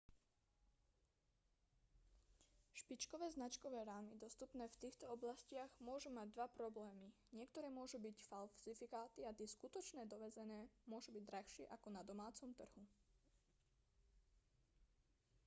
špičkové 2.79 3.27
značkové 3.37 3.81
rámy 3.91 4.13
dostupné 4.25 4.65
v 4.69 4.79
týchto 4.83 5.05
oblastiach 5.15 5.69
môžu 5.87 6.09
mať 6.17 6.27
dva 6.35 6.47
problémy 6.57 7.07
niektoré 7.37 7.67
môžu 7.79 7.97
byť 8.05 8.17
falzifikáty 8.29 9.21
a 9.29 9.35
tie 9.37 9.45
skutočné 9.55 10.01
dovezené 10.13 10.61
môžu 10.91 11.09
byť 11.15 11.21
drahšie 11.31 11.65
ako 11.75 11.87
na 11.97 12.01
domácom 12.09 12.49
trhu 12.59 12.81